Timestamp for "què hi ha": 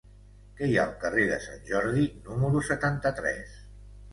0.59-0.85